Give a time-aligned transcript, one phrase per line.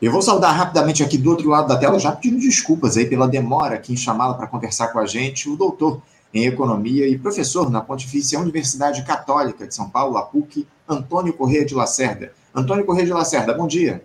[0.00, 3.28] Eu vou saudar rapidamente aqui do outro lado da tela, já pedindo desculpas aí pela
[3.28, 6.00] demora aqui em chamá-la para conversar com a gente, o doutor
[6.32, 11.66] em Economia e professor na Pontifícia Universidade Católica de São Paulo, a PUC, Antônio Corrêa
[11.66, 12.32] de Lacerda.
[12.54, 14.02] Antônio Corrêa de Lacerda, bom dia.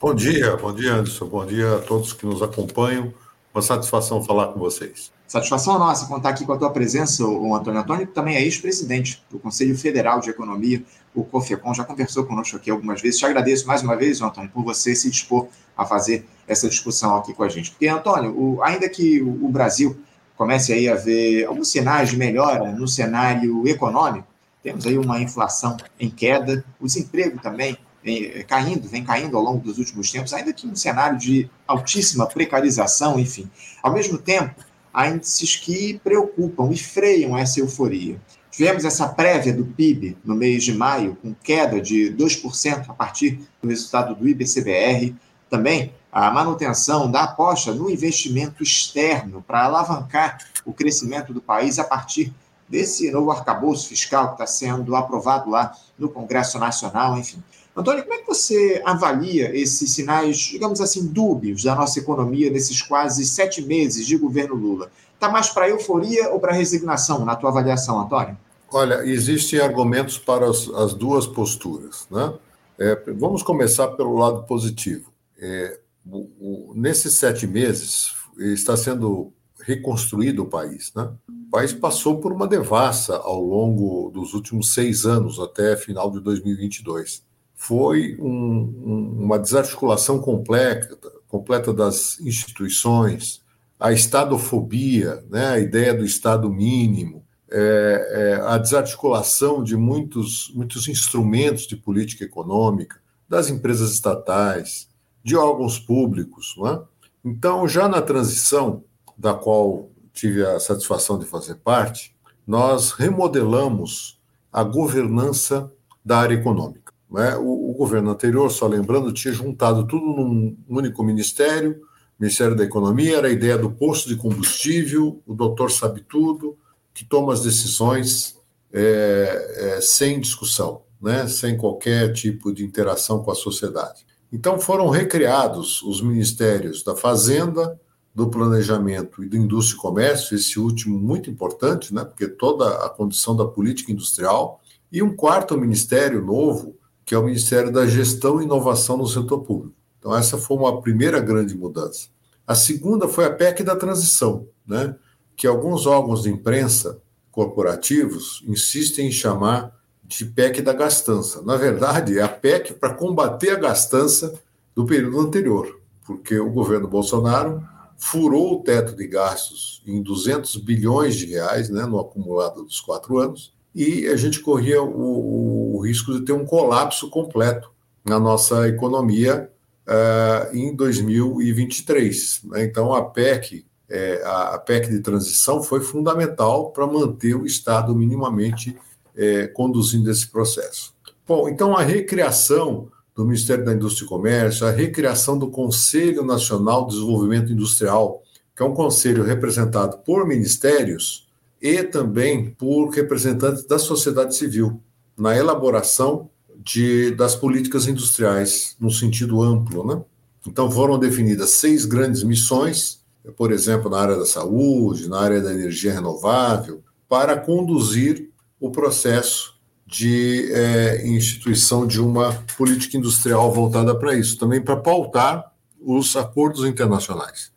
[0.00, 1.26] Bom dia, bom dia, Anderson.
[1.26, 3.12] Bom dia a todos que nos acompanham.
[3.52, 5.10] Uma satisfação falar com vocês.
[5.28, 9.38] Satisfação nossa contar aqui com a tua presença, o Antônio Antônio, também é ex-presidente do
[9.38, 10.82] Conselho Federal de Economia,
[11.14, 13.18] o COFECON, já conversou conosco aqui algumas vezes.
[13.18, 15.46] Te agradeço mais uma vez, Antônio, por você se dispor
[15.76, 17.72] a fazer essa discussão aqui com a gente.
[17.72, 20.00] Porque, Antônio, o, ainda que o, o Brasil
[20.34, 24.26] comece aí a ver alguns sinais de melhora no cenário econômico,
[24.62, 29.42] temos aí uma inflação em queda, o desemprego também vem eh, caindo, vem caindo ao
[29.42, 33.50] longo dos últimos tempos, ainda que um cenário de altíssima precarização, enfim.
[33.82, 34.54] Ao mesmo tempo,
[34.98, 38.20] há índices que preocupam e freiam essa euforia.
[38.50, 43.40] Tivemos essa prévia do PIB no mês de maio, com queda de 2% a partir
[43.62, 45.14] do resultado do IBCBR.
[45.48, 51.84] Também a manutenção da aposta no investimento externo para alavancar o crescimento do país a
[51.84, 52.34] partir
[52.68, 57.40] desse novo arcabouço fiscal que está sendo aprovado lá no Congresso Nacional, enfim.
[57.78, 62.82] Antônio, como é que você avalia esses sinais, digamos assim, dúbios da nossa economia nesses
[62.82, 64.90] quase sete meses de governo Lula?
[65.14, 68.36] Está mais para euforia ou para resignação, na tua avaliação, Antônio?
[68.72, 72.06] Olha, existem argumentos para as, as duas posturas.
[72.10, 72.34] Né?
[72.78, 75.12] É, vamos começar pelo lado positivo.
[75.40, 80.92] É, o, o, nesses sete meses, está sendo reconstruído o país.
[80.94, 81.08] Né?
[81.28, 86.20] O país passou por uma devassa ao longo dos últimos seis anos, até final de
[86.20, 87.27] 2022.
[87.60, 93.42] Foi um, um, uma desarticulação completa, completa das instituições,
[93.80, 95.48] a estadofobia, né?
[95.48, 102.24] a ideia do Estado mínimo, é, é, a desarticulação de muitos, muitos instrumentos de política
[102.24, 104.88] econômica, das empresas estatais,
[105.24, 106.54] de órgãos públicos.
[106.64, 106.80] É?
[107.24, 108.84] Então, já na transição,
[109.16, 114.20] da qual tive a satisfação de fazer parte, nós remodelamos
[114.52, 115.72] a governança
[116.04, 116.87] da área econômica.
[117.16, 117.36] É?
[117.36, 121.80] O, o governo anterior, só lembrando, tinha juntado tudo num único ministério,
[122.18, 126.58] Ministério da Economia, era a ideia do posto de combustível, o doutor sabe tudo,
[126.92, 128.36] que toma as decisões
[128.72, 131.28] é, é, sem discussão, né?
[131.28, 134.04] sem qualquer tipo de interação com a sociedade.
[134.32, 137.80] Então foram recriados os ministérios da Fazenda,
[138.12, 142.04] do Planejamento e do Indústria e Comércio, esse último muito importante, né?
[142.04, 144.60] porque toda a condição da política industrial,
[144.90, 146.76] e um quarto ministério novo,
[147.08, 149.74] que é o Ministério da Gestão e Inovação no Setor Público.
[149.98, 152.08] Então essa foi uma primeira grande mudança.
[152.46, 154.94] A segunda foi a PEC da transição, né?
[155.34, 159.74] que alguns órgãos de imprensa corporativos insistem em chamar
[160.04, 161.40] de PEC da gastança.
[161.40, 164.38] Na verdade, é a PEC para combater a gastança
[164.74, 167.66] do período anterior, porque o governo Bolsonaro
[167.96, 173.16] furou o teto de gastos em 200 bilhões de reais, né, no acumulado dos quatro
[173.16, 177.70] anos, e a gente corria o, o risco de ter um colapso completo
[178.04, 179.50] na nossa economia
[179.86, 182.40] uh, em 2023.
[182.44, 182.64] Né?
[182.64, 188.76] Então, a PEC é, a PEC de transição foi fundamental para manter o Estado minimamente
[189.16, 190.94] é, conduzindo esse processo.
[191.26, 196.86] Bom, então a recriação do Ministério da Indústria e Comércio, a recriação do Conselho Nacional
[196.86, 198.22] de Desenvolvimento Industrial,
[198.54, 201.26] que é um conselho representado por ministérios
[201.60, 204.80] e também por representantes da sociedade civil,
[205.16, 209.86] na elaboração de, das políticas industriais, no sentido amplo.
[209.86, 210.02] Né?
[210.46, 212.98] Então foram definidas seis grandes missões
[213.36, 218.30] por exemplo, na área da saúde, na área da energia renovável, para conduzir
[218.60, 225.52] o processo de é, instituição de uma política industrial voltada para isso, também para pautar
[225.80, 227.50] os acordos internacionais.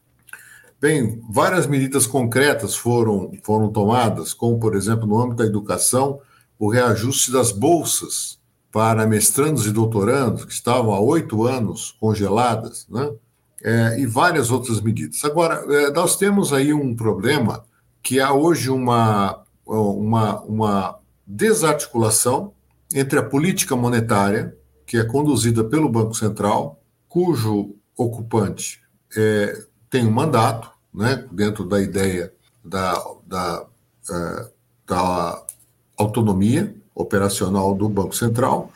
[0.82, 6.20] Bem, várias medidas concretas foram, foram tomadas, como, por exemplo, no âmbito da educação,
[6.58, 8.40] o reajuste das bolsas
[8.72, 13.12] para mestrandos e doutorandos, que estavam há oito anos congeladas, né?
[13.64, 15.24] é, e várias outras medidas.
[15.24, 17.64] Agora, é, nós temos aí um problema
[18.02, 22.54] que há hoje uma, uma, uma desarticulação
[22.94, 28.82] entre a política monetária, que é conduzida pelo Banco Central, cujo ocupante
[29.16, 32.32] é, tem um mandato, né, dentro da ideia
[32.64, 33.66] da, da,
[34.10, 34.48] é,
[34.88, 35.44] da
[35.98, 38.72] autonomia operacional do Banco Central,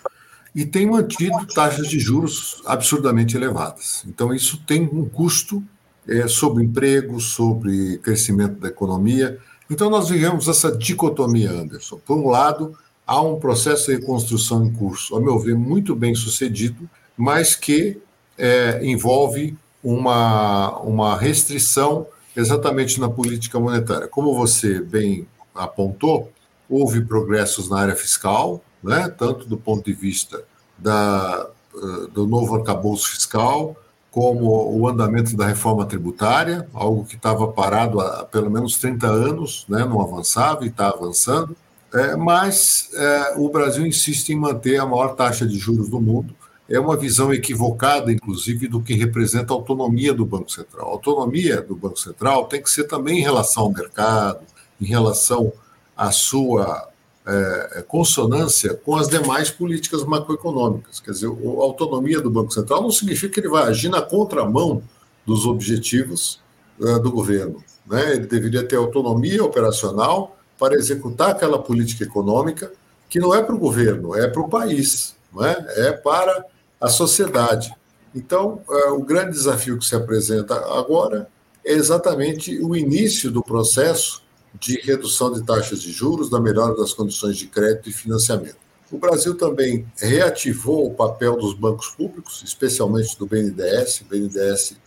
[0.55, 4.05] e tem mantido taxas de juros absurdamente elevadas.
[4.07, 5.61] Então, isso tem um custo
[6.07, 9.37] é, sobre emprego, sobre crescimento da economia.
[9.69, 11.99] Então, nós vivemos essa dicotomia, Anderson.
[12.05, 16.15] Por um lado, há um processo de reconstrução em curso, a meu ver, muito bem
[16.15, 17.99] sucedido, mas que
[18.37, 24.07] é, envolve uma, uma restrição exatamente na política monetária.
[24.07, 26.31] Como você bem apontou,
[26.67, 30.43] houve progressos na área fiscal, né, tanto do ponto de vista
[30.75, 33.75] da, eh, do novo arcabouço fiscal,
[34.09, 39.65] como o andamento da reforma tributária, algo que estava parado há pelo menos 30 anos,
[39.69, 41.55] né, não avançava e está avançando.
[41.93, 46.35] É, mas é, o Brasil insiste em manter a maior taxa de juros do mundo.
[46.67, 50.87] É uma visão equivocada, inclusive, do que representa a autonomia do Banco Central.
[50.87, 54.41] A autonomia do Banco Central tem que ser também em relação ao mercado,
[54.81, 55.53] em relação
[55.95, 56.89] à sua
[57.27, 60.99] é, é, consonância com as demais políticas macroeconômicas.
[60.99, 64.83] Quer dizer, a autonomia do Banco Central não significa que ele vai agir na contramão
[65.25, 66.39] dos objetivos
[66.79, 67.63] é, do governo.
[67.87, 68.13] Né?
[68.13, 72.71] Ele deveria ter autonomia operacional para executar aquela política econômica
[73.09, 75.87] que não é para o governo, é para o país, é?
[75.87, 76.45] é para
[76.85, 77.73] a sociedade.
[78.13, 81.27] Então, é, o grande desafio que se apresenta agora
[81.65, 84.23] é exatamente o início do processo
[84.59, 88.57] de redução de taxas de juros, da melhora das condições de crédito e financiamento.
[88.91, 94.01] O Brasil também reativou o papel dos bancos públicos, especialmente do BNDES.
[94.01, 94.77] O BNDES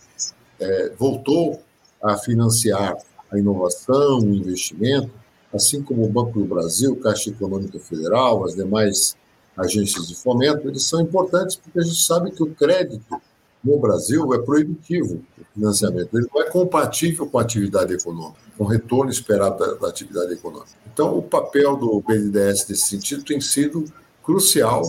[0.59, 1.61] é, voltou
[2.01, 2.95] a financiar
[3.29, 5.11] a inovação, o investimento,
[5.53, 9.15] assim como o Banco do Brasil, Caixa Econômica Federal, as demais
[9.59, 13.21] agências de fomento, eles são importantes porque a gente sabe que o crédito
[13.63, 18.63] no Brasil é proibitivo o financiamento, ele não é compatível com a atividade econômica, com
[18.63, 20.71] o retorno esperado da, da atividade econômica.
[20.91, 23.85] Então, o papel do BNDES nesse sentido tem sido
[24.23, 24.83] crucial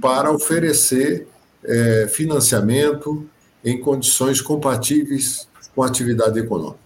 [0.00, 1.26] para oferecer
[1.64, 3.26] é, financiamento
[3.64, 6.84] em condições compatíveis com a atividade econômica.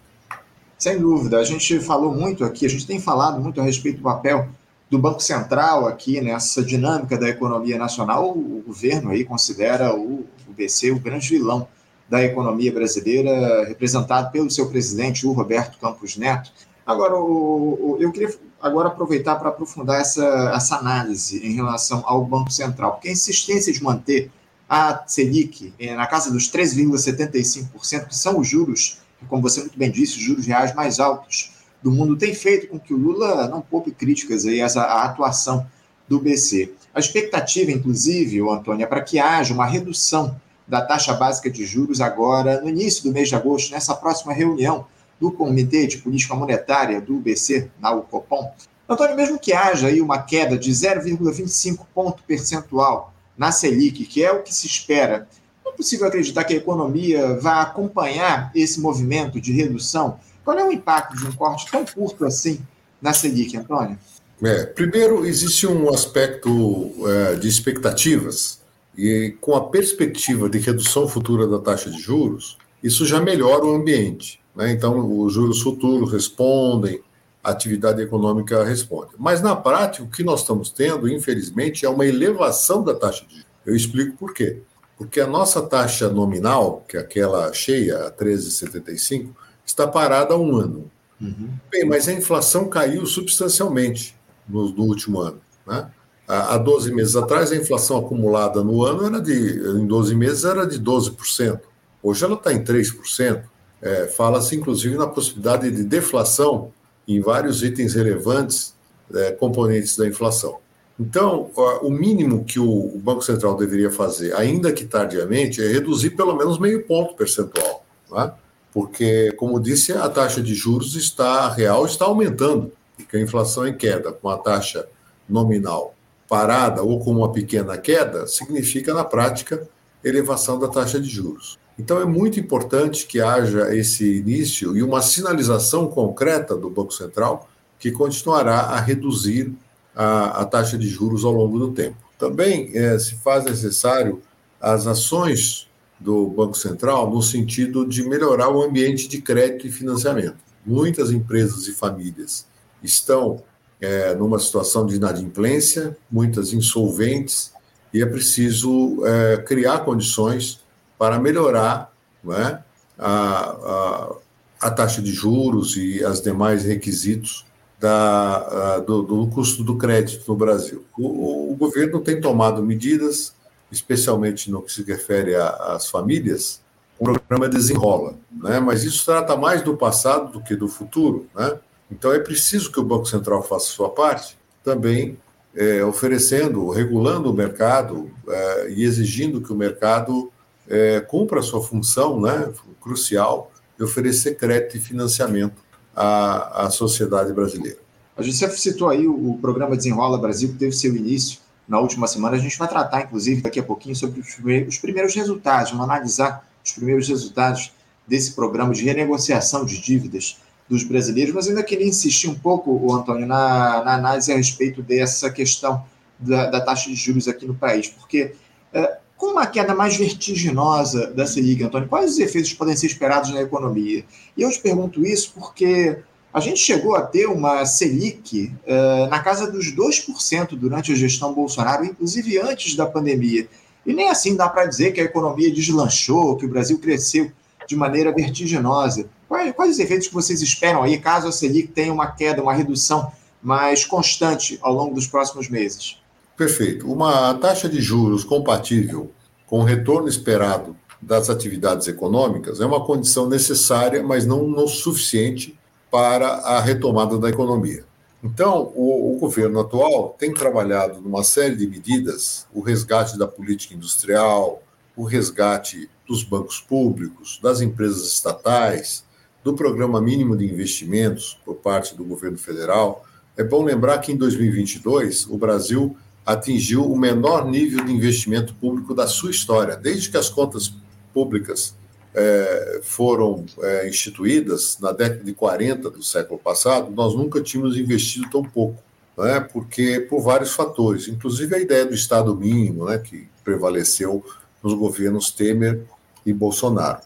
[0.79, 4.05] Sem dúvida, a gente falou muito aqui, a gente tem falado muito a respeito do
[4.05, 4.49] papel
[4.91, 8.31] do Banco Central aqui nessa dinâmica da economia nacional.
[8.31, 11.69] O governo aí considera o BC o grande vilão
[12.09, 16.51] da economia brasileira, representado pelo seu presidente, o Roberto Campos Neto.
[16.87, 22.93] Agora, eu queria agora aproveitar para aprofundar essa, essa análise em relação ao Banco Central,
[22.93, 24.31] porque a insistência de manter
[24.69, 28.99] a Selic eh, na casa dos 13,75%, que são os juros,
[29.29, 32.79] como você muito bem disse, os juros reais mais altos do mundo, tem feito com
[32.79, 35.67] que o Lula não poupe críticas aí à atuação
[36.09, 36.73] do BC.
[36.95, 42.01] A expectativa, inclusive, Antônio, é para que haja uma redução da taxa básica de juros
[42.01, 44.87] agora, no início do mês de agosto, nessa próxima reunião
[45.21, 48.51] do Comitê de Política Monetária do BC, na UCOPOM.
[48.89, 54.33] Antônio, mesmo que haja aí uma queda de 0,25 ponto percentual na Selic, que é
[54.33, 55.29] o que se espera,
[55.65, 60.19] não é possível acreditar que a economia vá acompanhar esse movimento de redução?
[60.49, 62.59] Qual é o impacto de um corte tão curto assim
[63.03, 63.99] na Selic, Antônio?
[64.43, 68.59] É, primeiro, existe um aspecto é, de expectativas
[68.97, 73.75] e com a perspectiva de redução futura da taxa de juros, isso já melhora o
[73.75, 74.41] ambiente.
[74.57, 74.73] Né?
[74.73, 77.03] Então, os juros futuros respondem,
[77.45, 79.11] a atividade econômica responde.
[79.19, 83.35] Mas, na prática, o que nós estamos tendo, infelizmente, é uma elevação da taxa de
[83.35, 83.47] juros.
[83.67, 84.63] Eu explico por quê.
[84.97, 89.29] Porque a nossa taxa nominal, que é aquela cheia, a 13,75,
[89.69, 90.91] está parada há um ano.
[91.21, 91.51] Uhum.
[91.71, 94.17] Bem, mas a inflação caiu substancialmente
[94.49, 95.41] no, no último ano.
[95.67, 95.91] Né?
[96.27, 100.67] Há 12 meses atrás, a inflação acumulada no ano era de, em 12 meses era
[100.67, 101.61] de 12%.
[102.03, 103.43] Hoje ela está em 3%.
[103.81, 106.73] É, Fala-se, inclusive, na possibilidade de deflação
[107.07, 108.75] em vários itens relevantes,
[109.15, 110.59] é, componentes da inflação.
[111.01, 116.37] Então, o mínimo que o Banco Central deveria fazer, ainda que tardiamente, é reduzir pelo
[116.37, 117.85] menos meio ponto percentual.
[118.11, 118.33] Né?
[118.73, 123.71] Porque, como disse, a taxa de juros está real está aumentando, porque a inflação é
[123.71, 124.87] em queda, com a taxa
[125.29, 125.95] nominal
[126.29, 129.67] parada ou com uma pequena queda, significa, na prática,
[130.05, 131.59] elevação da taxa de juros.
[131.79, 137.49] Então, é muito importante que haja esse início e uma sinalização concreta do Banco Central
[137.79, 139.53] que continuará a reduzir
[139.95, 141.97] a, a taxa de juros ao longo do tempo.
[142.19, 144.21] Também é, se faz necessário
[144.61, 145.68] as ações
[145.99, 150.37] do Banco Central no sentido de melhorar o ambiente de crédito e financiamento.
[150.65, 152.47] Muitas empresas e famílias
[152.83, 153.43] estão
[153.81, 157.53] é, numa situação de inadimplência, muitas insolventes,
[157.93, 160.61] e é preciso é, criar condições
[160.99, 161.93] para melhorar
[162.29, 162.59] é,
[162.99, 164.17] a, a,
[164.61, 167.47] a, taxa de juros e as demais requisitos
[167.81, 170.85] da, a, do, do, custo do crédito no Brasil.
[170.99, 173.33] O, o, governo tem tomado medidas,
[173.71, 176.61] especialmente no que se refere às famílias,
[176.99, 178.59] o programa desenrola, né?
[178.59, 181.29] mas isso trata mais do passado do que do futuro.
[181.35, 181.59] Né?
[181.91, 185.17] Então é preciso que o Banco Central faça sua parte, também
[185.55, 190.31] é, oferecendo, regulando o mercado é, e exigindo que o mercado
[190.69, 195.63] é, cumpra a sua função né, crucial de oferecer crédito e financiamento
[195.95, 197.79] à, à sociedade brasileira.
[198.17, 202.07] A sempre citou aí o, o programa Desenrola Brasil, que teve seu início na última
[202.07, 202.37] semana.
[202.37, 205.85] A gente vai tratar, inclusive, daqui a pouquinho sobre os primeiros, os primeiros resultados, vamos
[205.85, 207.73] analisar os primeiros resultados
[208.07, 213.27] desse programa de renegociação de dívidas dos brasileiros, mas ainda queria insistir um pouco, Antônio,
[213.27, 215.85] na, na análise a respeito dessa questão
[216.19, 218.35] da, da, taxa de juros aqui no país, porque
[218.73, 223.31] é, com uma queda mais vertiginosa da Selic, Antônio, quais os efeitos podem ser esperados
[223.31, 224.05] na economia?
[224.37, 225.99] E eu te pergunto isso porque
[226.39, 231.35] a gente chegou a ter uma Selic é, na casa dos 2% durante a gestão
[231.35, 233.49] Bolsonaro, inclusive antes da pandemia.
[233.85, 237.31] E nem assim dá para dizer que a economia deslanchou, que o Brasil cresceu
[237.67, 239.09] de maneira vertiginosa.
[239.29, 242.55] Quais, quais os efeitos que vocês esperam aí, caso a Selic tenha uma queda, uma
[242.55, 243.11] redução
[243.43, 245.99] mais constante ao longo dos próximos meses?
[246.37, 246.91] Perfeito.
[246.91, 249.11] Uma taxa de juros compatível
[249.47, 255.58] com o retorno esperado das atividades econômicas é uma condição necessária, mas não, não suficiente
[255.91, 257.85] para a retomada da economia.
[258.23, 263.75] Então, o, o, governo atual tem trabalhado numa série de medidas, o resgate da política
[263.75, 264.63] industrial,
[264.97, 269.05] o resgate dos bancos públicos, das empresas estatais,
[269.45, 273.05] do programa mínimo de investimentos por parte do governo federal.
[273.37, 278.95] É bom lembrar que em 2022 o Brasil atingiu o menor nível de investimento público
[278.95, 280.75] da sua história, desde que as contas
[281.15, 281.78] públicas
[282.19, 288.29] é, foram é, instituídas na década de 40 do século passado, nós nunca tínhamos investido
[288.29, 288.83] tão pouco,
[289.17, 289.39] né?
[289.39, 294.25] porque por vários fatores, inclusive a ideia do Estado mínimo, né, que prevaleceu
[294.61, 295.83] nos governos Temer
[296.27, 297.03] e Bolsonaro.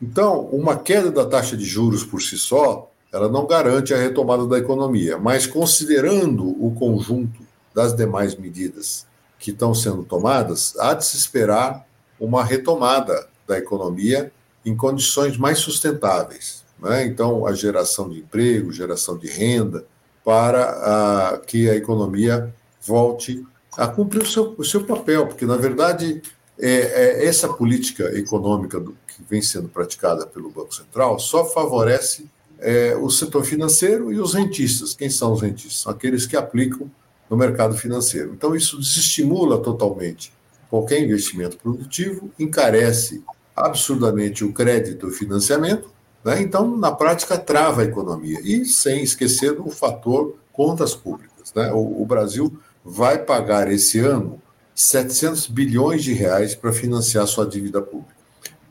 [0.00, 4.46] Então, uma queda da taxa de juros por si só, ela não garante a retomada
[4.46, 7.40] da economia, mas considerando o conjunto
[7.74, 9.06] das demais medidas
[9.38, 11.86] que estão sendo tomadas, há de se esperar
[12.18, 14.32] uma retomada da economia
[14.64, 16.64] em condições mais sustentáveis.
[16.78, 17.04] Né?
[17.04, 19.84] Então, a geração de emprego, geração de renda,
[20.24, 23.44] para a, que a economia volte
[23.76, 26.22] a cumprir o seu, o seu papel, porque, na verdade,
[26.58, 32.26] é, é, essa política econômica do, que vem sendo praticada pelo Banco Central só favorece
[32.58, 34.94] é, o setor financeiro e os rentistas.
[34.94, 35.80] Quem são os rentistas?
[35.80, 36.90] São aqueles que aplicam
[37.28, 38.32] no mercado financeiro.
[38.34, 40.32] Então, isso desestimula totalmente
[40.68, 43.22] qualquer investimento produtivo, encarece
[43.66, 45.90] absurdamente o crédito e o financiamento,
[46.24, 46.40] né?
[46.40, 48.40] então, na prática, trava a economia.
[48.42, 51.52] E sem esquecer o fator contas públicas.
[51.54, 51.72] Né?
[51.72, 54.40] O, o Brasil vai pagar esse ano
[54.74, 58.14] 700 bilhões de reais para financiar sua dívida pública.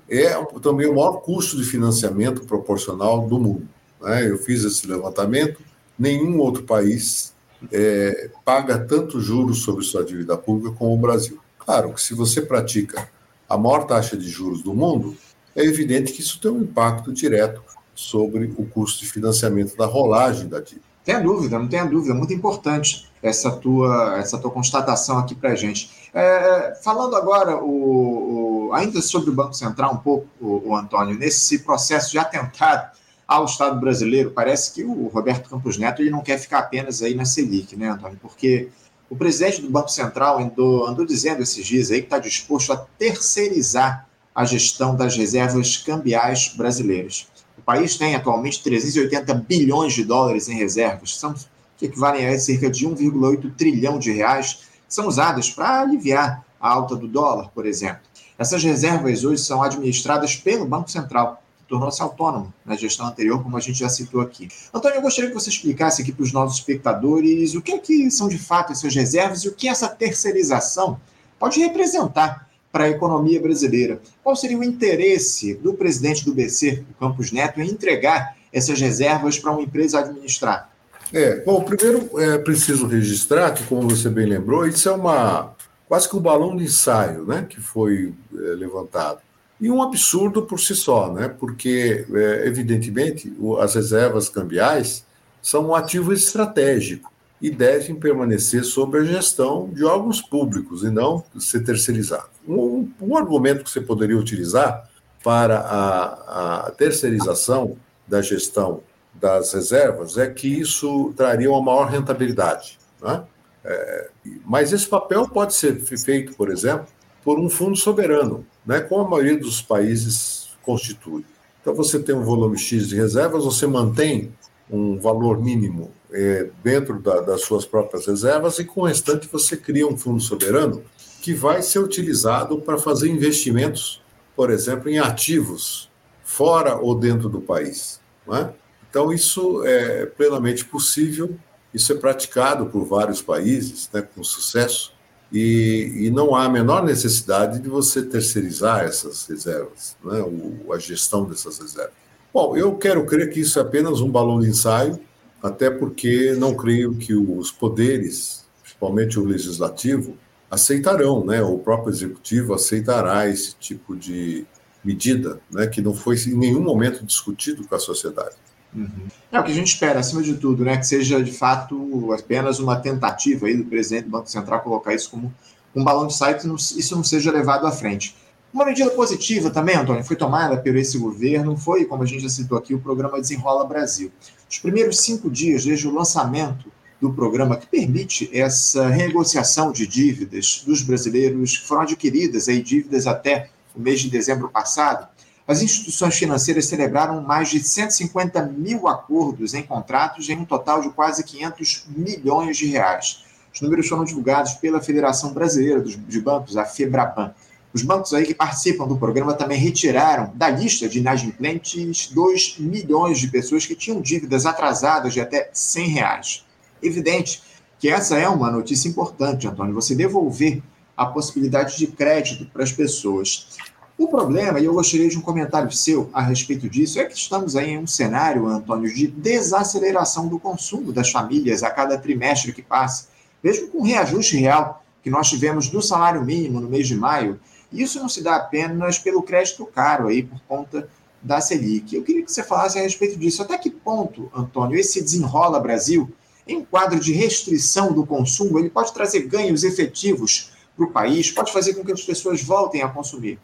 [0.10, 3.68] É também o maior custo de financiamento proporcional do mundo.
[4.02, 4.30] Né?
[4.30, 5.62] Eu fiz esse levantamento,
[5.98, 7.34] nenhum outro país
[7.72, 11.40] é, paga tanto juros sobre sua dívida pública como o Brasil.
[11.60, 13.08] Claro que se você pratica
[13.50, 15.18] a maior taxa de juros do mundo,
[15.56, 17.62] é evidente que isso tem um impacto direto
[17.96, 20.88] sobre o custo de financiamento da rolagem da dívida.
[21.04, 25.56] Tem dúvida, não tenha dúvida, muito importante essa tua, essa tua constatação aqui para a
[25.56, 25.90] gente.
[26.14, 31.18] É, falando agora, o, o, ainda sobre o Banco Central, um pouco, o, o, Antônio,
[31.18, 32.92] nesse processo de atentado
[33.28, 37.16] ao Estado brasileiro, parece que o Roberto Campos Neto ele não quer ficar apenas aí
[37.16, 38.18] na Selic, né, Antônio?
[38.22, 38.70] Porque
[39.10, 42.78] o presidente do Banco Central andou, andou dizendo esses dias aí que está disposto a
[42.78, 47.28] terceirizar a gestão das reservas cambiais brasileiras.
[47.58, 51.34] O país tem atualmente 380 bilhões de dólares em reservas, são,
[51.78, 54.54] que equivalem a cerca de 1,8 trilhão de reais,
[54.88, 58.02] que são usadas para aliviar a alta do dólar, por exemplo.
[58.38, 63.60] Essas reservas hoje são administradas pelo Banco Central, tornou-se autônomo na gestão anterior, como a
[63.60, 64.50] gente já citou aqui.
[64.74, 68.10] Antônio, eu gostaria que você explicasse aqui para os nossos espectadores o que, é que
[68.10, 71.00] são de fato essas reservas e o que essa terceirização
[71.38, 74.02] pode representar para a economia brasileira.
[74.24, 79.38] Qual seria o interesse do presidente do BC, o Campos Neto, em entregar essas reservas
[79.38, 80.70] para uma empresa administrar?
[81.14, 85.56] É, bom, primeiro é preciso registrar que, como você bem lembrou, isso é uma
[85.88, 89.22] quase que um balão de ensaio, né, que foi é, levantado
[89.60, 91.28] e um absurdo por si só, né?
[91.28, 95.06] porque, é, evidentemente, as reservas cambiais
[95.42, 97.12] são um ativo estratégico
[97.42, 102.30] e devem permanecer sob a gestão de órgãos públicos e não ser terceirizados.
[102.48, 104.90] Um, um argumento que você poderia utilizar
[105.24, 108.82] para a, a terceirização da gestão
[109.14, 112.78] das reservas é que isso traria uma maior rentabilidade.
[113.02, 113.24] Né?
[113.64, 114.10] É,
[114.46, 116.88] mas esse papel pode ser feito, por exemplo,
[117.24, 121.26] por um fundo soberano, né, como a maioria dos países constitui.
[121.62, 124.32] Então, você tem um volume X de reservas, você mantém
[124.70, 129.58] um valor mínimo é, dentro da, das suas próprias reservas e, com o restante, você
[129.58, 130.84] cria um fundo soberano
[131.22, 134.02] que vai ser utilizado para fazer investimentos
[134.40, 135.92] por exemplo, em ativos
[136.24, 138.00] fora ou dentro do país.
[138.32, 138.48] É?
[138.90, 141.38] Então, isso é plenamente possível,
[141.74, 144.94] isso é praticado por vários países né, com sucesso,
[145.32, 150.80] e, e, não há a menor necessidade de você terceirizar essas reservas, né, o, a
[150.80, 151.94] gestão dessas reservas.
[152.34, 155.00] Bom, eu quero crer que isso é apenas um balão de ensaio,
[155.42, 160.18] até porque não creio que os poderes, principalmente o legislativo,
[160.50, 161.42] aceitarão, né?
[161.42, 164.46] O próprio executivo aceitará esse tipo de
[164.84, 165.68] medida, né?
[165.68, 168.36] Que não foi em nenhum momento discutido com a sociedade.
[168.74, 169.08] Uhum.
[169.32, 170.78] É o que a gente espera, acima de tudo, né?
[170.78, 175.10] Que seja de fato apenas uma tentativa aí do presidente do Banco Central colocar isso
[175.10, 175.34] como
[175.76, 178.16] um balão de não, isso não seja levado à frente.
[178.52, 182.30] Uma medida positiva também, Antônio, foi tomada por esse governo, foi, como a gente já
[182.30, 184.12] citou aqui, o programa Desenrola Brasil.
[184.50, 190.64] Os primeiros cinco dias desde o lançamento do programa que permite essa renegociação de dívidas
[190.66, 195.08] dos brasileiros que foram adquiridas aí dívidas até o mês de dezembro passado,
[195.50, 200.90] as instituições financeiras celebraram mais de 150 mil acordos em contratos em um total de
[200.92, 203.26] quase 500 milhões de reais.
[203.54, 207.34] Os números foram divulgados pela Federação Brasileira de Bancos, a FEBRABAN.
[207.74, 213.20] Os bancos aí que participam do programa também retiraram da lista de inadimplentes 2 milhões
[213.20, 216.50] de pessoas que tinham dívidas atrasadas de até 100 reais
[216.82, 217.42] evidente
[217.78, 220.62] que essa é uma notícia importante, Antônio, você devolver
[220.98, 223.58] a possibilidade de crédito para as pessoas.
[224.00, 227.58] O problema, e eu gostaria de um comentário seu a respeito disso, é que estamos
[227.58, 232.62] aí em um cenário, Antônio, de desaceleração do consumo das famílias a cada trimestre que
[232.62, 233.10] passa,
[233.44, 237.42] mesmo com o reajuste real que nós tivemos do salário mínimo no mês de maio.
[237.74, 240.88] Isso não se dá apenas pelo crédito caro aí por conta
[241.22, 241.94] da Selic.
[241.94, 243.42] Eu queria que você falasse a respeito disso.
[243.42, 246.10] Até que ponto, Antônio, esse desenrola Brasil
[246.48, 251.30] em um quadro de restrição do consumo, ele pode trazer ganhos efetivos para o país,
[251.30, 253.38] pode fazer com que as pessoas voltem a consumir.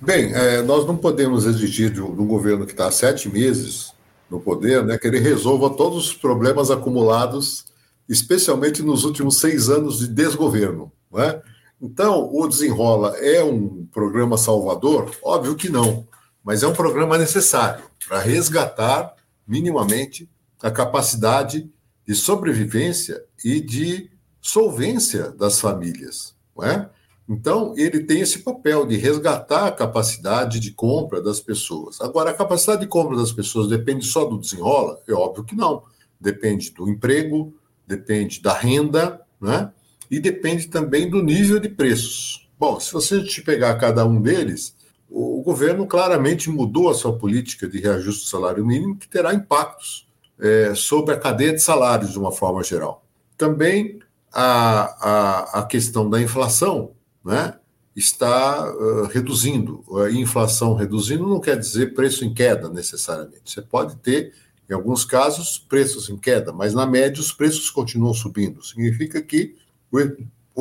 [0.00, 3.28] Bem, é, nós não podemos exigir de um, de um governo que está há sete
[3.28, 3.92] meses
[4.30, 7.64] no poder né, que ele resolva todos os problemas acumulados,
[8.08, 10.92] especialmente nos últimos seis anos de desgoverno.
[11.12, 11.40] Né?
[11.80, 15.10] Então, o Desenrola é um programa salvador?
[15.22, 16.06] Óbvio que não,
[16.44, 19.14] mas é um programa necessário para resgatar
[19.46, 20.28] minimamente
[20.62, 21.70] a capacidade
[22.06, 26.34] de sobrevivência e de solvência das famílias.
[26.56, 26.90] Não é?
[27.28, 32.00] Então, ele tem esse papel de resgatar a capacidade de compra das pessoas.
[32.00, 34.98] Agora, a capacidade de compra das pessoas depende só do desenrola?
[35.06, 35.82] É óbvio que não.
[36.18, 37.54] Depende do emprego,
[37.86, 39.70] depende da renda, né?
[40.10, 42.48] e depende também do nível de preços.
[42.58, 44.74] Bom, se você te pegar cada um deles,
[45.10, 50.08] o governo claramente mudou a sua política de reajuste do salário mínimo, que terá impactos
[50.40, 53.04] é, sobre a cadeia de salários de uma forma geral.
[53.36, 54.00] Também
[54.32, 56.92] a, a, a questão da inflação
[57.28, 57.54] né,
[57.94, 59.84] está uh, reduzindo.
[60.02, 63.42] A inflação reduzindo não quer dizer preço em queda necessariamente.
[63.44, 64.32] Você pode ter,
[64.68, 68.64] em alguns casos, preços em queda, mas na média os preços continuam subindo.
[68.64, 69.56] Significa que
[69.92, 69.98] o,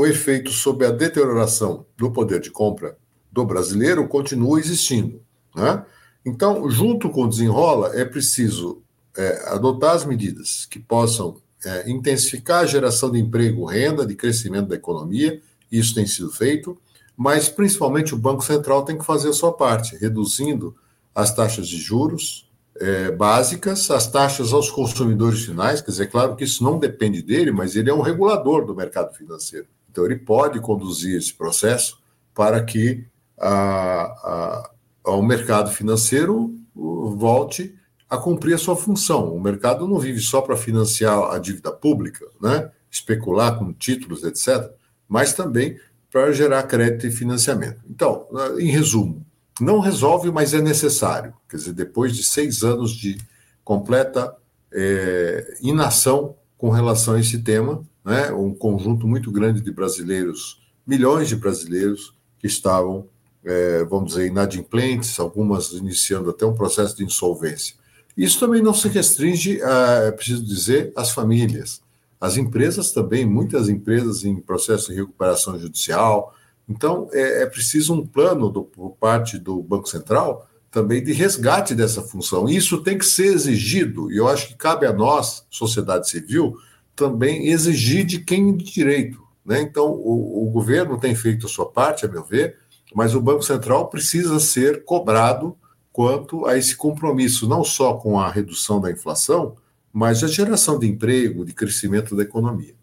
[0.02, 2.98] o efeito sobre a deterioração do poder de compra
[3.32, 5.22] do brasileiro continua existindo.
[5.56, 5.86] Né?
[6.26, 8.82] Então, junto com o desenrola, é preciso
[9.16, 14.68] é, adotar as medidas que possam é, intensificar a geração de emprego, renda, de crescimento
[14.68, 16.78] da economia, isso tem sido feito,
[17.16, 20.76] mas principalmente o Banco Central tem que fazer a sua parte, reduzindo
[21.14, 22.48] as taxas de juros
[22.80, 27.22] é, básicas, as taxas aos consumidores finais, quer dizer, é claro que isso não depende
[27.22, 29.66] dele, mas ele é um regulador do mercado financeiro.
[29.90, 32.00] Então, ele pode conduzir esse processo
[32.36, 33.04] para que
[33.40, 34.70] a,
[35.04, 37.76] a, o mercado financeiro volte
[38.08, 39.34] a cumprir a sua função.
[39.34, 42.72] O mercado não vive só para financiar a dívida pública, né?
[42.92, 44.72] especular com títulos, etc.,
[45.08, 45.80] mas também
[46.12, 47.82] para gerar crédito e financiamento.
[47.90, 49.26] Então, em resumo,
[49.60, 51.34] não resolve, mas é necessário.
[51.50, 53.18] Quer dizer, depois de seis anos de
[53.64, 54.36] completa
[54.72, 58.32] é, inação com relação a esse tema, né?
[58.32, 63.08] um conjunto muito grande de brasileiros, milhões de brasileiros que estavam,
[63.44, 67.76] é, vamos dizer, inadimplentes, algumas iniciando até um processo de insolvência.
[68.16, 71.82] Isso também não se restringe, a, é preciso dizer, às famílias.
[72.20, 76.34] As empresas também, muitas empresas em processo de recuperação judicial.
[76.68, 81.74] Então, é, é preciso um plano do, por parte do Banco Central também de resgate
[81.74, 82.48] dessa função.
[82.48, 86.56] Isso tem que ser exigido, e eu acho que cabe a nós, sociedade civil,
[86.96, 89.22] também exigir de quem de direito.
[89.46, 89.62] Né?
[89.62, 92.58] Então, o, o governo tem feito a sua parte, a meu ver,
[92.94, 95.56] mas o Banco Central precisa ser cobrado
[95.92, 99.56] quanto a esse compromisso, não só com a redução da inflação,
[99.92, 102.76] mas a geração de emprego, de crescimento da economia.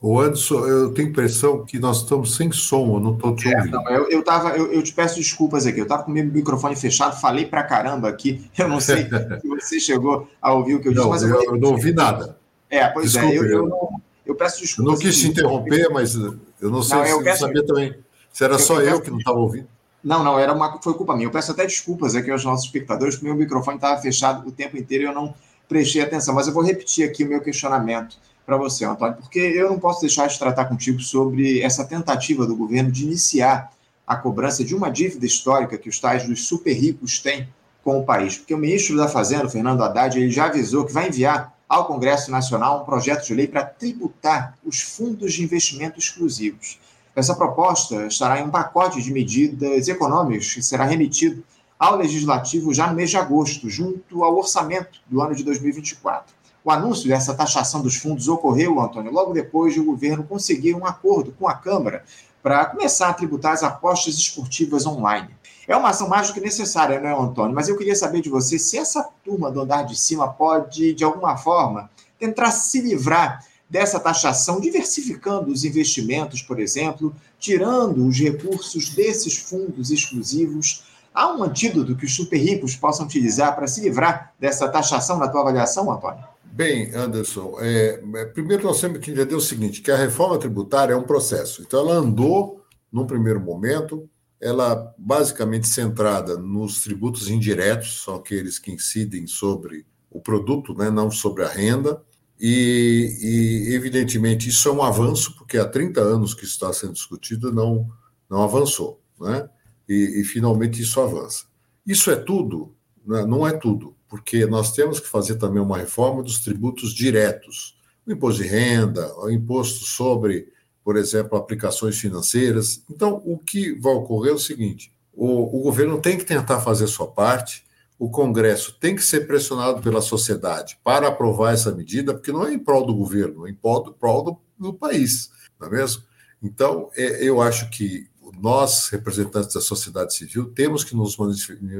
[0.00, 3.48] O Anderson, eu tenho a impressão que nós estamos sem som, eu não estou te
[3.48, 3.72] é, ouvindo.
[3.72, 6.26] Não, eu, eu, tava, eu, eu, te peço desculpas aqui, eu estava com o meu
[6.26, 9.08] microfone fechado, falei pra caramba aqui, eu não sei
[9.40, 11.94] se você chegou a ouvir o que eu disse, não, mas eu, eu não ouvi
[11.94, 12.36] nada.
[12.68, 14.92] É, pois Desculpe, é, eu, eu, não, eu peço desculpas.
[14.92, 17.40] Eu não quis te interromper, mas eu não sei não, se eu peço...
[17.40, 17.94] sabia também.
[18.30, 19.68] Se era só eu, que não estava ouvindo.
[20.04, 21.26] Não, não, era uma, foi culpa minha.
[21.26, 24.76] Eu peço até desculpas aqui aos nossos espectadores, porque meu microfone estava fechado o tempo
[24.76, 25.34] inteiro e eu não
[25.66, 26.34] prestei atenção.
[26.34, 30.02] Mas eu vou repetir aqui o meu questionamento para você, Antônio, porque eu não posso
[30.02, 33.72] deixar de tratar contigo sobre essa tentativa do governo de iniciar
[34.06, 37.48] a cobrança de uma dívida histórica que os tais dos super ricos têm
[37.82, 38.36] com o país.
[38.36, 42.30] Porque o ministro da Fazenda, Fernando Haddad, ele já avisou que vai enviar ao Congresso
[42.30, 46.78] Nacional um projeto de lei para tributar os fundos de investimento exclusivos.
[47.16, 51.44] Essa proposta estará em um pacote de medidas econômicas que será remetido
[51.78, 56.34] ao Legislativo já no mês de agosto, junto ao orçamento do ano de 2024.
[56.64, 60.86] O anúncio dessa taxação dos fundos ocorreu, Antônio, logo depois de o governo conseguir um
[60.86, 62.04] acordo com a Câmara
[62.42, 65.28] para começar a tributar as apostas esportivas online.
[65.68, 67.54] É uma ação mais do que necessária, não é, Antônio?
[67.54, 71.04] Mas eu queria saber de você se essa turma do andar de cima pode, de
[71.04, 78.90] alguma forma, tentar se livrar dessa taxação, diversificando os investimentos, por exemplo, tirando os recursos
[78.90, 80.84] desses fundos exclusivos.
[81.12, 85.28] Há um antídoto que os super ricos possam utilizar para se livrar dessa taxação na
[85.28, 86.24] tua avaliação, Antônio?
[86.44, 90.92] Bem, Anderson, é, é, primeiro nós temos que entender o seguinte, que a reforma tributária
[90.92, 91.62] é um processo.
[91.62, 94.08] Então, ela andou, num primeiro momento,
[94.40, 101.10] ela basicamente centrada nos tributos indiretos, são aqueles que incidem sobre o produto, né, não
[101.10, 102.00] sobre a renda,
[102.40, 107.52] e, e, evidentemente isso é um avanço, porque há 30 anos que está sendo discutido
[107.52, 107.88] não,
[108.28, 109.48] não avançou, né?
[109.88, 111.44] e, e finalmente isso avança.
[111.86, 112.74] Isso é tudo?
[113.06, 113.24] Né?
[113.24, 118.12] Não é tudo porque nós temos que fazer também uma reforma dos tributos diretos, o
[118.12, 120.52] imposto de renda, o imposto sobre,
[120.84, 122.84] por exemplo, aplicações financeiras.
[122.88, 126.86] Então, o que vai ocorrer é o seguinte: o, o governo tem que tentar fazer
[126.86, 127.64] sua parte,
[127.98, 132.52] o Congresso tem que ser pressionado pela sociedade para aprovar essa medida, porque não é
[132.52, 136.02] em prol do governo, é em prol do, prol do, do país, não é mesmo?
[136.42, 138.08] Então, é, eu acho que
[138.40, 141.16] nós, representantes da sociedade civil, temos que nos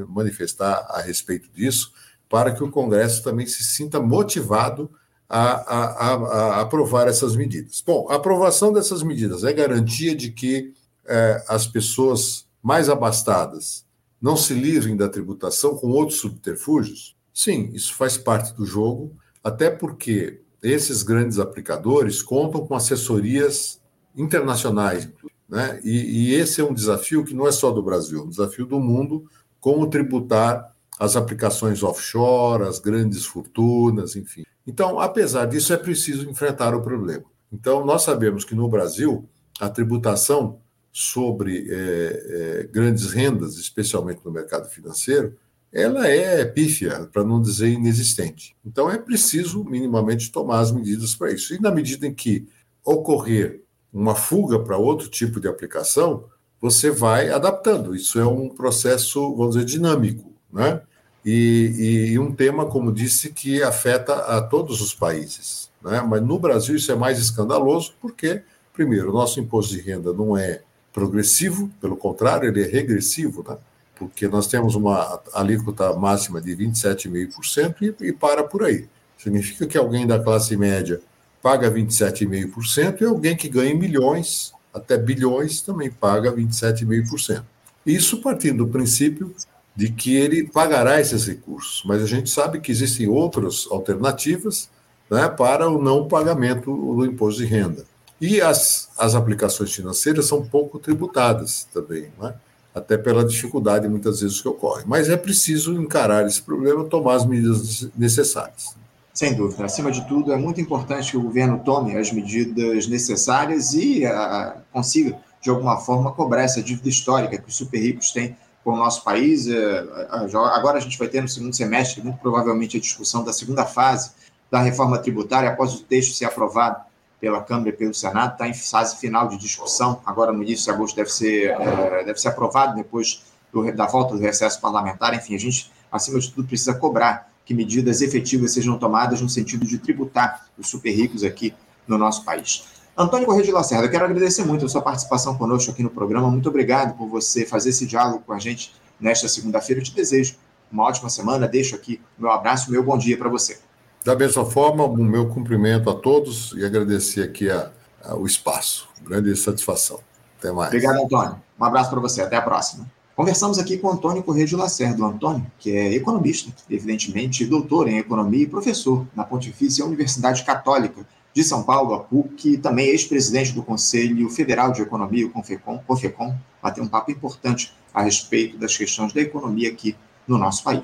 [0.07, 1.91] manifestar a respeito disso,
[2.29, 4.89] para que o Congresso também se sinta motivado
[5.29, 7.83] a, a, a, a aprovar essas medidas.
[7.85, 10.73] Bom, a aprovação dessas medidas é garantia de que
[11.05, 13.84] é, as pessoas mais abastadas
[14.21, 17.15] não se livrem da tributação com outros subterfúgios?
[17.33, 23.81] Sim, isso faz parte do jogo, até porque esses grandes aplicadores contam com assessorias
[24.15, 25.09] internacionais,
[25.47, 25.79] né?
[25.83, 28.65] E, e, esse é um desafio que não é só do Brasil, é um desafio
[28.65, 34.43] do mundo, como tributar as aplicações offshore, as grandes fortunas, enfim.
[34.65, 37.25] Então, apesar disso, é preciso enfrentar o problema.
[37.51, 40.59] Então, nós sabemos que no Brasil, a tributação
[40.97, 45.35] sobre é, é, grandes rendas, especialmente no mercado financeiro,
[45.69, 48.55] ela é pífia, para não dizer inexistente.
[48.65, 51.53] Então, é preciso minimamente tomar as medidas para isso.
[51.53, 52.47] E na medida em que
[52.81, 56.29] ocorrer uma fuga para outro tipo de aplicação,
[56.61, 57.93] você vai adaptando.
[57.93, 60.81] Isso é um processo, vamos dizer, dinâmico né?
[61.25, 65.69] E, e, um tema, como disse, que afeta a todos os países.
[65.83, 65.99] Né?
[66.07, 70.37] Mas no Brasil isso é mais escandaloso, porque, primeiro, o nosso imposto de renda não
[70.37, 70.61] é
[70.95, 73.57] progressivo, pelo contrário, ele é regressivo, né?
[73.97, 78.87] porque nós temos uma alíquota máxima de 27,5% e, e para por aí.
[79.17, 81.01] Significa que alguém da classe média
[81.43, 87.43] paga 27,5% e alguém que ganha milhões, até bilhões, também paga 27,5%.
[87.85, 89.35] Isso partindo do princípio
[89.75, 94.69] de que ele pagará esses recursos, mas a gente sabe que existem outras alternativas
[95.11, 97.85] né, para o não pagamento do imposto de renda.
[98.19, 102.33] E as, as aplicações financeiras são pouco tributadas também, né,
[102.73, 104.83] até pela dificuldade muitas vezes que ocorre.
[104.85, 108.75] Mas é preciso encarar esse problema, tomar as medidas necessárias.
[109.13, 109.63] Sem dúvida.
[109.63, 114.57] Acima de tudo, é muito importante que o governo tome as medidas necessárias e a,
[114.73, 118.75] consiga, de alguma forma, cobrar essa dívida histórica que os super ricos têm com o
[118.75, 119.47] nosso país.
[119.47, 123.65] É, agora a gente vai ter no segundo semestre, muito provavelmente, a discussão da segunda
[123.65, 124.11] fase
[124.51, 126.84] da reforma tributária, após o texto ser aprovado
[127.19, 130.01] pela Câmara e pelo Senado, está em fase final de discussão.
[130.05, 134.15] Agora, no início de agosto, deve ser, é, deve ser aprovado depois do, da volta
[134.15, 135.13] do recesso parlamentar.
[135.13, 139.65] Enfim, a gente, acima de tudo, precisa cobrar que medidas efetivas sejam tomadas no sentido
[139.65, 141.53] de tributar os super ricos aqui
[141.87, 142.65] no nosso país.
[142.97, 146.29] Antônio Correia de Lacerda, eu quero agradecer muito a sua participação conosco aqui no programa.
[146.29, 149.81] Muito obrigado por você fazer esse diálogo com a gente nesta segunda-feira.
[149.81, 150.35] Eu te desejo
[150.71, 151.47] uma ótima semana.
[151.47, 153.59] Deixo aqui meu abraço, meu bom dia para você.
[154.05, 157.71] Da mesma forma, o meu cumprimento a todos e agradecer aqui a,
[158.15, 158.87] o espaço.
[159.03, 159.99] Grande satisfação.
[160.37, 160.67] Até mais.
[160.67, 161.41] Obrigado, Antônio.
[161.59, 162.21] Um abraço para você.
[162.21, 162.85] Até a próxima.
[163.15, 165.01] Conversamos aqui com Antônio Correia de Lacerda.
[165.01, 171.03] O Antônio, que é economista, evidentemente doutor em economia e professor na Pontifícia Universidade Católica
[171.33, 176.35] de São Paulo, a PUC, também ex-presidente do Conselho Federal de Economia, o CONFECOM, COFECOM,
[176.61, 179.95] bater um papo importante a respeito das questões da economia aqui
[180.27, 180.83] no nosso país.